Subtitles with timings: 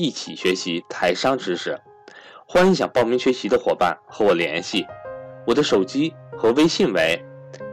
[0.00, 1.76] 一起学习台商知识，
[2.46, 4.86] 欢迎想报名学习的伙伴和我联系，
[5.44, 7.20] 我的手机和微信为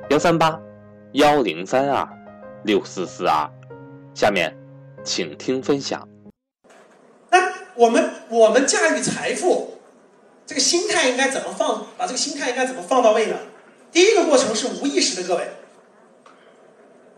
[0.09, 0.59] 幺三八
[1.11, 2.09] 幺零三二
[2.63, 3.47] 六四四二。
[4.15, 4.57] 下面，
[5.03, 6.09] 请听分享。
[7.29, 7.37] 那
[7.75, 9.77] 我们我们驾驭财富，
[10.47, 11.85] 这个心态应该怎么放？
[11.95, 13.37] 把这个心态应该怎么放到位呢？
[13.91, 15.47] 第一个过程是无意识的，各位。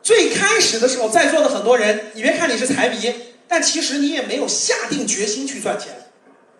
[0.04, 3.37] 最开始的时候，在座的很多人，你别看你是财迷。
[3.48, 6.12] 但其实你也没有下定决心去赚钱，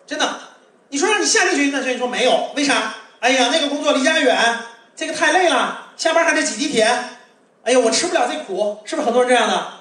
[0.06, 0.40] 真的。
[0.90, 2.94] 你说让你下定决心赚钱，你说没有，为啥？
[3.20, 4.58] 哎呀，那个工作离家远，
[4.96, 6.84] 这个太累了，下班还得挤地铁。
[7.64, 9.72] 哎呀，我吃不了这苦，是不是很多人这样的？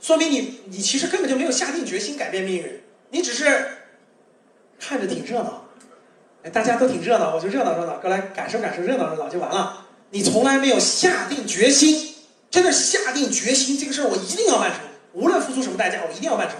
[0.00, 3.78] 说明你你其实根本就没有下定决心改变命运，你只是
[4.80, 5.64] 看着挺热闹，
[6.42, 9.86] 哎，大家都挺热闹，我就热闹热闹，过来感受感受热闹热闹就完了。
[10.10, 12.14] 你从来没有下定决心，
[12.50, 14.80] 真的下定决心，这个事儿我一定要完成。
[15.18, 16.56] 无论付出什么代价，我一定要完成。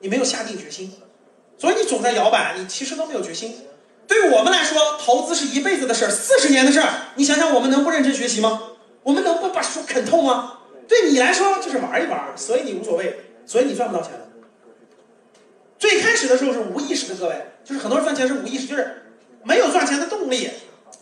[0.00, 0.92] 你没有下定决心，
[1.56, 3.54] 所以你总在摇摆，你其实都没有决心。
[4.08, 6.88] 对于我们来说，投资是一辈子的事儿，四十年的事儿。
[7.14, 8.62] 你想想，我们能不认真学习吗？
[9.04, 10.58] 我们能不把书啃透吗？
[10.88, 14.10] 对你来说就是玩一玩，所以你无所谓，所以你赚不到钱。
[15.78, 19.04] 最开始的时候是无意识的，各位，就是很多人赚钱是无意识，就是
[19.44, 20.50] 没有赚钱的动力，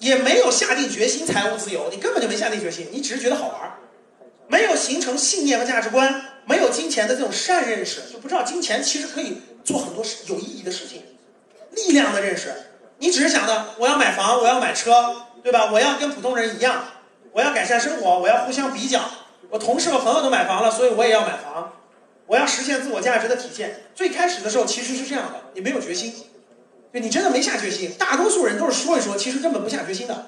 [0.01, 3.79] 也没有下定决心财务自由，你根本就没下定决心，你只是觉得好玩，
[4.49, 6.28] 没有形成信念和价值观。
[6.49, 11.03] 没有金钱的这种善认识，就不知道金钱其实可以做很多有意义的事情。
[11.73, 12.55] 力量的认识，
[12.99, 15.71] 你只是想着我要买房，我要买车，对吧？
[15.71, 16.85] 我要跟普通人一样，
[17.33, 19.03] 我要改善生活，我要互相比较。
[19.51, 21.75] 我同事和朋友都买房了，所以我也要买房。
[22.27, 23.85] 我要实现自我价值的体现。
[23.95, 26.15] 最开始的时候其实是这样的，你没有决心，
[26.91, 27.93] 对你真的没下决心。
[27.99, 30.27] 大多数人都是说一说，其实根本不下决心的。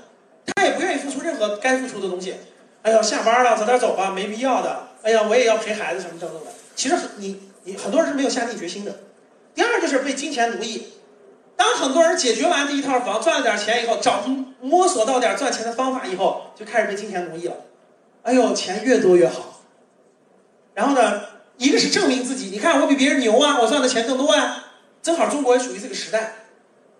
[0.54, 2.36] 他也不愿意付出任何该付出的东西。
[2.82, 4.89] 哎呦，下班了，早点走吧，没必要的。
[5.02, 6.50] 哎呀，我也要陪孩子什么等等的。
[6.76, 8.94] 其实你你很多人是没有下定决心的。
[9.54, 10.86] 第二就是被金钱奴役。
[11.56, 14.24] 当很多人解决完这一套房，赚了点钱以后，找
[14.60, 17.56] 摸索到点赚钱的方法以后，就开始被金钱奴役了。
[18.22, 19.62] 哎呦，钱越多越好。
[20.74, 21.20] 然后呢，
[21.58, 24.72] 一个是证明自己，你看我比别人牛啊，我赚的钱更多啊。
[25.02, 26.34] 正好中国也属于这个时代，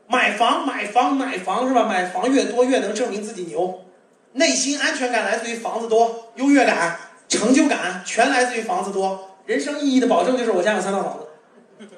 [0.07, 1.85] 买房买房买房是吧？
[1.85, 3.85] 买房越多越能证明自己牛。
[4.33, 6.99] 内心安全感来自于房子多，优越感、
[7.31, 9.39] 成就感全来自于房子多。
[9.47, 11.89] 人生意义的保证就是我家有三套房子。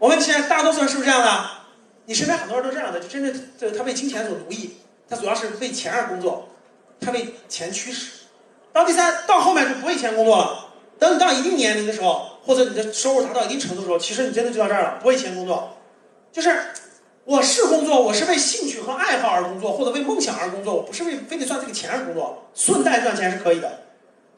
[0.00, 1.44] 我问现在大多数人是不是这样的？
[2.06, 4.78] 你身边很多人都这样的，就真的就他被金钱所奴役，
[5.08, 6.48] 他主要是为钱而工作，
[7.00, 8.24] 他为钱驱使。
[8.72, 10.68] 到第三，到后面就不为钱工作了。
[10.98, 15.76] 等你到一定年龄的时候，或者你的收入达到一定程度的时候，其实你真的就到这儿了，不为钱工作，
[16.32, 16.50] 就是。
[17.24, 20.74] 我是工作，我是为兴趣和爱好而工作，或者为梦想而工作。
[20.74, 23.70] 我不是为非得赚这个钱而工作，顺带赚钱是可以的。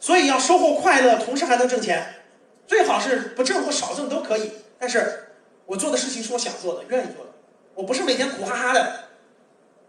[0.00, 2.22] 所以要收获快乐，同时还能挣钱，
[2.66, 4.52] 最好是不挣或少挣都可以。
[4.78, 5.30] 但是
[5.66, 7.32] 我做的事情是我想做的，愿意做的。
[7.74, 9.04] 我不是每天苦哈哈的，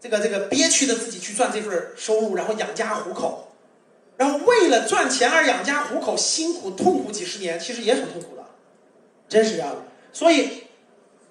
[0.00, 3.52] 这个这个憋屈的自己去赚这份收入，然后养家糊口，
[4.16, 8.44] 然后为了赚钱而养家糊口，辛苦痛苦几十年，其实也很痛苦的，
[9.28, 9.82] 真是这样的。
[10.12, 10.64] 所以。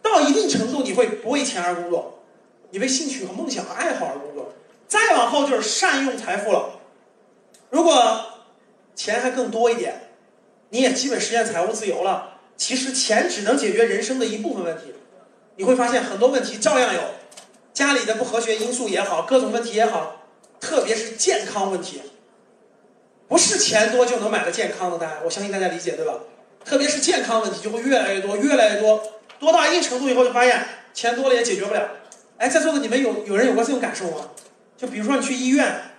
[0.05, 2.19] 到一定程度，你会不为钱而工作，
[2.69, 4.53] 你为兴趣和梦想和爱好而工作。
[4.87, 6.79] 再往后就是善用财富了。
[7.71, 8.23] 如果
[9.05, 10.01] 钱还更多一点，
[10.69, 12.39] 你也基本实现财务自由了。
[12.57, 14.95] 其实钱只能解决人生的一部分问题，
[15.57, 17.01] 你会发现很多问题照样有，
[17.71, 20.23] 家里的不和谐因素也好，各种问题也好，
[20.59, 22.01] 特别是健康问题，
[23.27, 25.19] 不是钱多就能买个健康的大家。
[25.23, 26.15] 我相信大家理解对吧？
[26.63, 29.03] 特别是健康问题就会越来越多，越来越多。
[29.39, 30.65] 多到一定程度以后，就发现
[30.95, 31.91] 钱多了也解决不了。
[32.37, 34.31] 哎，在座的你们有有人有过这种感受吗？
[34.75, 35.91] 就比如说你去医院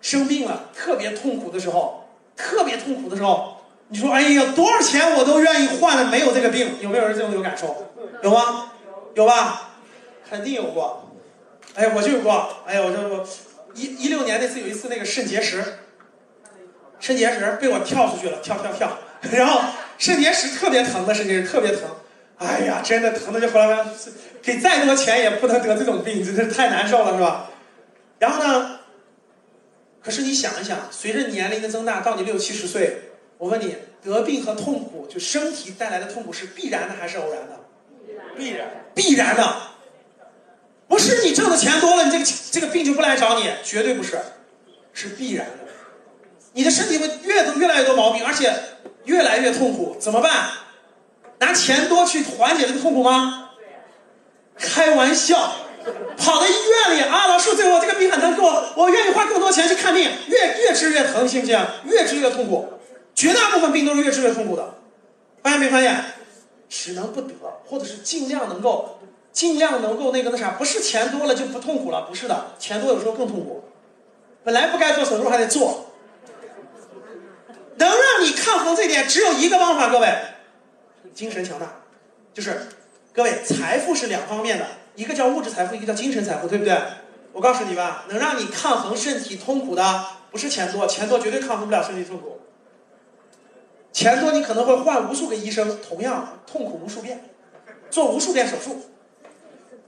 [0.00, 2.05] 生病了，特别痛苦的时候，
[2.36, 3.56] 特别痛苦的时候，
[3.88, 7.92] 你说：“哎呀，多少钱我都愿意换了，没有这个病。”有没有人这种有感受？
[8.22, 8.72] 有吗？
[9.14, 9.70] 有吧？
[10.28, 11.10] 肯定有过。
[11.74, 12.48] 哎，我就有过。
[12.66, 13.26] 哎呀，我就我
[13.74, 15.62] 一一六年那次有一次那个肾结石，
[17.00, 18.98] 肾结石被我跳出去了，跳跳跳，
[19.32, 19.60] 然后
[19.98, 21.82] 肾结石特别疼的肾结石特别疼。
[22.38, 23.86] 哎呀，真的疼的就回来了，
[24.42, 27.46] 给再多钱也不能得这种病，真是太难受了，是吧？
[28.18, 28.75] 然后呢？
[30.06, 33.74] 可是你想一想，随着年龄的增大，到你六七十岁，我问你，
[34.04, 37.58] 得病和痛苦，就身体带来的痛苦是必然的还是偶然的？
[38.36, 39.56] 必然必然的，
[40.86, 44.16] 不是你挣的钱多了，你这个这个病就不来找你，绝对不是，
[44.92, 45.52] 是必然的。
[46.52, 48.54] 你的身体会越多越来越多毛病，而且
[49.06, 50.50] 越来越痛苦，怎么办？
[51.40, 53.50] 拿钱多去缓解这个痛苦吗？
[54.56, 55.65] 开玩笑，
[56.16, 61.58] 跑到医院里啊，老师，最后这个病很疼，给我愿意花更多钱去看病，越越治越疼，信不信？
[61.84, 62.68] 越治越痛苦，
[63.14, 64.74] 绝大部分病都是越治越痛苦的，
[65.42, 66.04] 发现没发现？
[66.68, 67.34] 只能不得，
[67.64, 68.98] 或者是尽量能够，
[69.32, 73.62] 尽量能够那个那啥，不是钱多了就不痛苦了，不是的，钱多有时候更痛苦。
[74.42, 75.92] 本来不该做手术还得做，
[77.76, 80.08] 能让你抗衡这点只有一个方法，各位，
[81.14, 81.82] 精神强大，
[82.34, 82.66] 就是
[83.12, 86.76] 各位财富是两方面的，一个叫物质财富，一个叫精神财富，对不对？
[87.32, 92.40] 我告诉你吧，能让你抗衡身体痛苦的不是钱多，钱多绝对抗衡不了身体痛苦。
[93.92, 97.24] 钱多，你可能会换无数个医生，同样痛苦无数遍，
[97.90, 98.86] 做无数遍手术。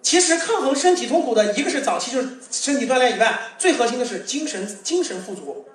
[0.01, 5.67] 其实抗衡身体痛苦的一个是早期就是身体锻炼以外，最核心的是精神精神富足。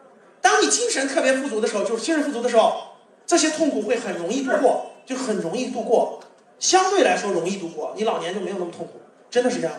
[0.42, 2.84] 当你精神特别富足的时候，就是精神富足的时候，
[3.26, 6.20] 这些痛苦会很容易度过，就很容易度过，
[6.60, 9.00] 相对来说容易度过，你老年就没有那么痛苦，
[9.34, 9.76] 真的是这样。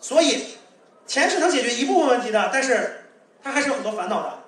[0.00, 0.46] 所以，
[1.06, 3.04] 钱是能解决一部分问题的，但是
[3.42, 4.38] 它还是有很多烦恼的，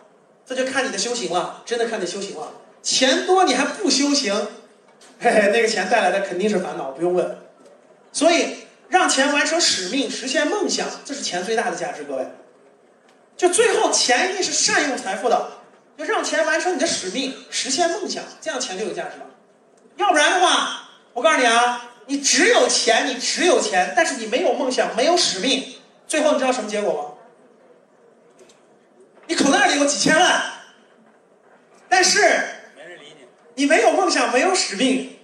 [0.46, 2.54] 这就看你的修行了，真的看你修行了。
[2.82, 4.34] 钱多你还不修行，
[5.20, 7.36] 嘿嘿，那个钱带来的肯定是烦恼，不用问。
[8.12, 12.04] 所以让钱完成使命、实现梦想，这是钱最大的价值。
[12.04, 12.26] 各位，
[13.36, 15.50] 就最后钱一定是善用财富的，
[15.98, 19.26] 就让钱完成你的使命、实现梦想，这样钱就有价值了。
[19.96, 25.76] 要不然的话，我告诉你啊，你只有钱，你只有钱，但是你没有梦想、没有使命，
[26.08, 28.44] 最后你知道什么结果吗？
[29.28, 30.42] 你口袋里有几千万，
[31.88, 32.18] 但是。
[33.56, 35.18] 你没有梦想，没有使命，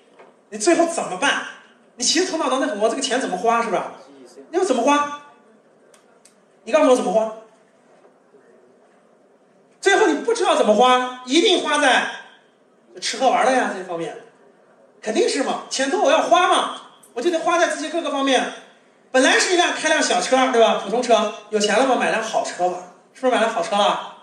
[0.51, 1.43] 你最后怎么办？
[1.95, 3.95] 你其实头脑当中我这个钱怎么花是吧？
[4.51, 5.31] 你要怎么花？
[6.65, 7.35] 你告诉我怎么花？
[9.81, 12.11] 最后你不知道怎么花，一定花在
[13.01, 14.15] 吃喝玩乐呀这方面，
[15.07, 15.63] 肯定是嘛。
[15.71, 16.81] 钱多我要花嘛，
[17.15, 18.45] 我就得花在这些各个方面。
[19.13, 20.81] 本来是一辆开辆小车对吧？
[20.83, 22.79] 普通车，有钱了嘛，买辆好车吧，
[23.15, 24.15] 是不是买辆好车了？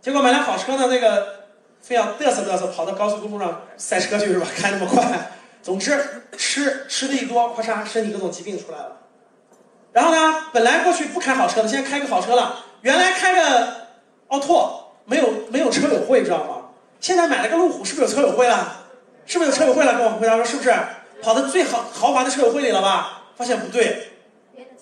[0.00, 1.42] 结果买辆好车呢，那个。
[1.82, 4.46] 非要嘚瑟嘚瑟，跑到高速公路上赛车去是吧？
[4.56, 8.98] 开那么快，总之吃吃的一多，咔嚓，身体各种疾病出来了。
[9.90, 12.60] 然后呢，本来过去不开好车的，现在开个好车了。
[12.82, 13.88] 原来开个
[14.28, 16.68] 奥拓，没有没有车友会，知道吗？
[17.00, 18.81] 现在买了个路虎，是不是有车友会了？
[19.32, 19.94] 是不是有车友会了？
[19.94, 20.70] 跟我回答说是不是？
[21.22, 23.22] 跑到最豪豪华的车友会里了吧？
[23.34, 24.12] 发现不对，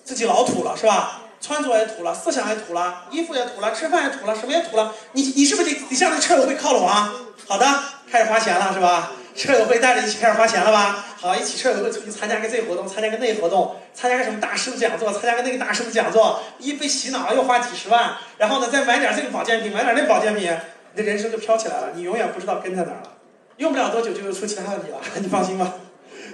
[0.03, 1.21] 自己老土了是吧？
[1.39, 4.93] 穿着也土了，思想也土了，衣服也土了，吃饭也土了，什么也土了。
[5.13, 7.13] 你你是不是得得向那车友会靠拢啊？
[7.47, 7.65] 好的，
[8.11, 9.13] 开始花钱了是吧？
[9.37, 11.05] 车友会带着一起开始花钱了吧？
[11.15, 20.53] 好，一起车友会出去参加个这活动，参加个那活动，参加个什么大师的讲座，参加个那个大师的讲座，一被洗脑又花几十万，然后呢再买点这个保健品，买点那保健品，
[20.93, 23.13] 你的人生就飘起来了，你永远不知道跟在哪儿了，
[23.61, 25.75] 用不了多久就又出其他问题了， 你放心吧。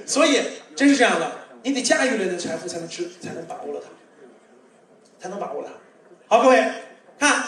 [0.06, 0.42] 所以
[0.78, 1.30] 真是这样的，
[1.64, 3.90] 你得驾驭了你的财富，才能知，才能把握了它。
[5.20, 5.70] 才能把握了
[6.30, 6.38] 它。
[6.38, 6.72] 好，各位，
[7.20, 7.44] 看，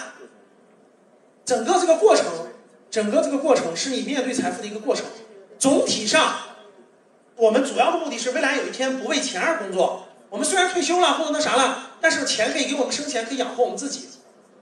[1.46, 2.26] 整个这个过程，
[2.92, 5.06] 整个这个过程是你面对财富的一个过程。
[5.58, 6.34] 总体上，
[7.38, 10.08] 我们主要的目的是未来有一天不为钱而工作。
[10.30, 14.10] 我们虽然退休了或者那啥了，但是钱可以给我们生钱，可以养活我们自己。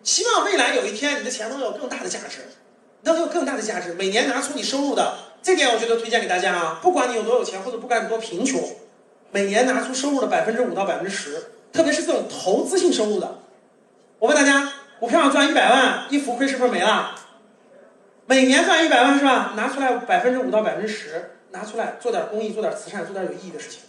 [0.04, 2.50] 希望未来有一天你的钱能有更大的价值，
[3.02, 3.94] 能有更大的价值。
[3.94, 6.80] 每年拿出你收入的这点，我觉得推荐给大家啊。
[6.82, 8.62] 不管你有多有钱，或者不管你多贫穷，
[9.32, 11.52] 每年拿出收入的百分之五到百分之十。
[11.74, 13.40] 特别是这种投资性收入的，
[14.20, 17.14] 我问大家，股票上赚一百万，一浮亏是不是没了？
[18.26, 19.54] 每年赚一百万是吧？
[19.56, 23.82] 拿出来百分之五到百分之十，拿出来做点公益，做点慈善，做点有意义的事情，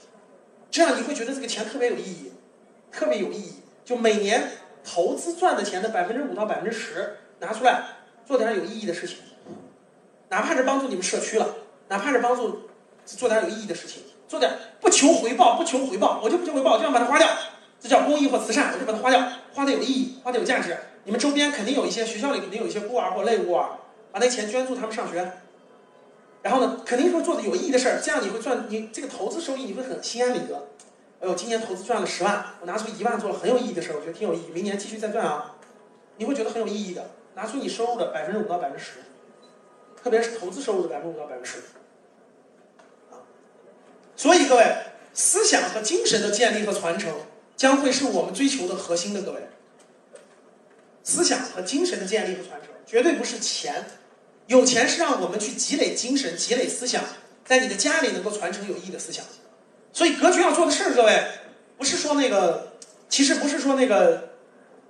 [0.70, 2.32] 这样你会觉得这个钱特别有意义，
[2.92, 3.54] 特别有意义。
[3.84, 4.50] 就每年
[4.84, 7.82] 投资赚的钱的百分之五到百分之十，拿出来
[8.28, 9.16] 做点有意义的事情，
[10.28, 11.48] 哪怕是帮助你们社区了，
[11.88, 12.68] 哪怕是帮助
[13.06, 17.26] 做点有意义的事情，做点不求回报，不求回报，我就不求回报，我就想把它花掉。
[17.80, 20.76] 这叫公益或慈善，我就把它花掉，花的有意义，花的有价值。
[21.04, 23.78] 你们周边肯定有一些学校里肯定有一些孤儿或类孤儿，
[24.12, 25.32] 把那钱捐助他们上学。
[26.42, 30.68] 然后呢，肯定会做的有意义的事儿，这样你会赚，你这个投资收益你会很心安理得。
[31.20, 35.54] 哎呦，今年投资赚了十万，我拿出一万做了很有意义的事儿，我觉得挺有意义，明年继续再赚啊，
[36.18, 37.10] 你会觉得很有意义的。
[37.38, 38.90] 拿出你收入的百分之五到百分之十，
[40.02, 41.58] 特别是投资收入的百分之五到百分之十。
[43.12, 43.22] 啊，
[44.16, 44.76] 所以各位，
[45.14, 47.14] 思想和精神的建立和传承。
[47.56, 49.48] 将会是我们追求的核心的各位，
[51.02, 53.84] 思想和精神的建立和传承，绝对不是钱。
[54.46, 57.02] 有钱是让我们去积累精神、积累思想，
[57.44, 59.24] 在你的家里能够传承有益的思想，
[59.92, 61.20] 所以格局要做的事儿，各位
[61.76, 62.74] 不是说那个，
[63.08, 64.28] 其实不是说那个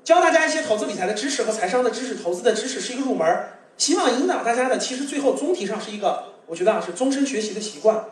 [0.08, 3.28] 教大家一些投资理财的知识和财商的知识、投资的知识是一个入门，
[3.76, 8.06] 希望引导大家的，其实最后总体上是一个，我觉得啊是终身学习的习惯，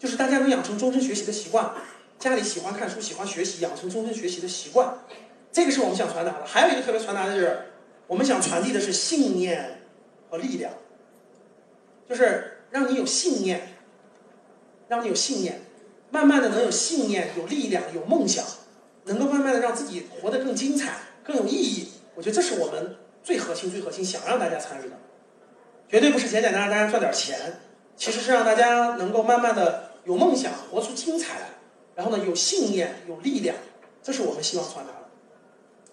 [0.00, 1.70] 就是大家能养成终身学习的习惯，
[2.18, 4.98] 家里喜欢看书、喜欢学习，养成终身学习的习惯，
[5.52, 6.44] 这个是我们想传达的。
[6.44, 7.56] 还有一个特别传达的就是，
[8.08, 9.82] 我们想传递的是信念
[10.28, 10.72] 和力量，
[12.08, 13.78] 就是让你有信念，
[14.88, 15.62] 让你有信念。
[16.10, 18.44] 慢慢的能有信念、有力量、有梦想，
[19.06, 20.92] 能够慢慢的让自己活得更精彩、
[21.24, 21.88] 更有意义。
[22.14, 24.96] 我觉得这是我们最核心、最核心想让大家参与的，
[25.88, 27.60] 绝对不是简简单单大家赚点钱，
[27.96, 31.48] 其实是让大家能够慢慢的有梦想、活出精彩来，
[31.94, 33.56] 然后呢有信念、有力量，
[34.02, 35.08] 这是我们希望传达的。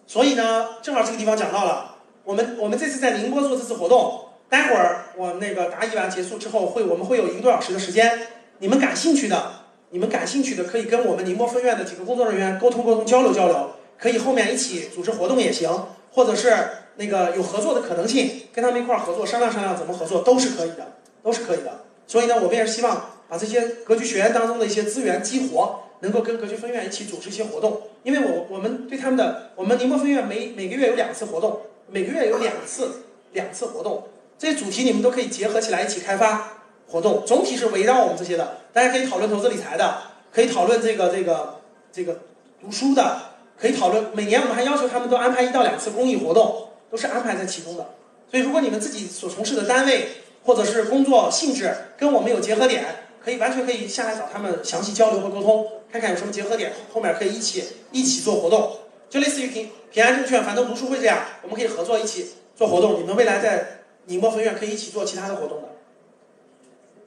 [0.08, 8.28] 所以呢，正好这个地方讲到了，我们我们这次在宁波做这次活动，待会儿我那个答疑完结束之后，会我们会有一个多小时的时间，
[8.60, 9.63] 你们感兴趣的。
[9.94, 15.70] 你们感兴趣的可以跟我们宁波分院的几个工作人员沟通沟通、交流交流，可以后面一起组织活动也行，
[16.14, 16.52] 或者是
[16.96, 21.82] 那个有合作的可能性，跟他们一块儿合作商量商量怎么合作都是可以的，都是可以的。
[22.08, 34.08] 所以呢，我们也是希望把这些格局学员当中的一些资源激活，能够跟格局分院一起组织一些活动，因为我我们对他们的，我们宁波分院每每个月有两次活动，每个月有两次两次活动，
[34.40, 36.63] 这些主题你们都可以结合起来一起开发。
[36.94, 39.98] 活动总体是围绕我们这些的，大家可以讨论投资理财的，
[40.32, 41.60] 可以讨论这个这个
[41.92, 42.20] 这个
[42.62, 43.20] 读书的，
[43.58, 44.12] 可以讨论。
[44.14, 47.96] 每年我们还要求他们都安排一到两次公益活动，都是安排在其中的。
[48.30, 50.08] 所以，如果你们自己所从事的单位
[50.44, 52.86] 或者是工作性质跟我们有结合点，
[53.26, 58.72] 可以完全可以下来找他们详细交流和沟通，看看有什么结合点，后面可以一起一起做活动，
[59.10, 63.02] 就类似于平平安证券、樊登读书会这样，我们可以合作一起做活动。
[63.02, 65.70] 你们未来在宁波分院可以一起做其他的活动的。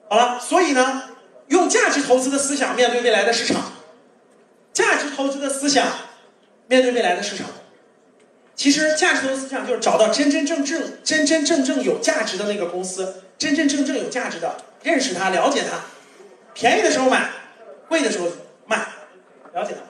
[0.08, 1.02] 好了，所以呢，
[1.48, 3.72] 用价值投资的思想面对未来的市场，
[4.72, 5.86] 价值投资的思想
[6.68, 7.46] 面对未来的市场。
[8.54, 15.80] 其实价值投资思想就是找到真真正正、真真正正有价值的那个公司，真真正正有价值的，认识它、了解它，
[16.54, 17.28] 便宜的时候买，
[17.88, 18.28] 贵的时候
[18.66, 18.78] 卖，
[19.52, 19.80] 了解它。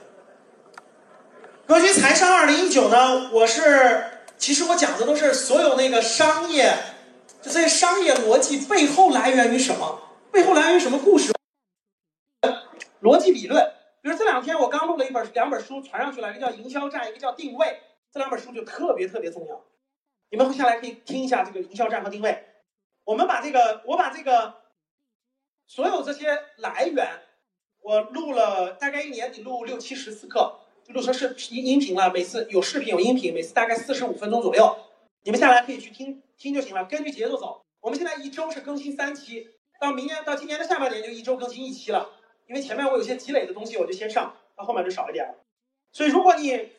[1.66, 4.04] 格局财商二零一九呢，我是
[4.38, 6.76] 其实我讲的都是所有那个商业，
[7.40, 10.00] 就这些商业逻辑背后来源于什么？
[10.36, 11.32] 背后来源于什么故事？
[13.00, 17.80] 逻辑理论，比如这两天我刚录了一本两本书传上去了，一个叫营销战，一个叫定位，
[18.12, 19.64] 这两本书就特别特别重要。
[20.28, 22.44] 你们下来可以听一下这个营销战和定位。
[23.04, 24.56] 我们把这个，我把这个
[25.66, 27.22] 所有这些来源，
[27.80, 32.12] 我录了大概一年得录六七十次课，就录成视音音频了。
[32.12, 34.76] 每次有视频有音频，每次大概四十五分钟左右。
[35.22, 37.62] 你们下来可以去听听就行了，根据节奏走。
[37.80, 39.48] 我们现在一周是更新三期。
[39.80, 42.10] 到明年到今年的下半年就一周更新一期了，
[42.46, 45.34] 因为前面我有些积累的东西，我就先上，到后面就少一点了。
[45.92, 46.70] 所以如果你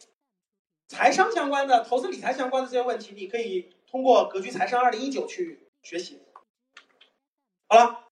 [0.87, 6.21] 财商相关的、投资理财相关的这些问题，你可以通过格局财商二零一九去学习。
[7.67, 8.07] 好了，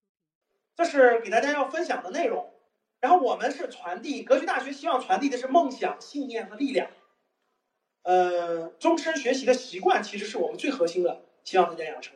[0.75, 2.51] 这是给大家要分享的内容。
[2.99, 6.89] 然后我们是传递格局大学希望传递的是梦想、信念和力量。
[8.03, 12.15] 呃，终身学习的习惯其实是我们最核心的，希望大家养成。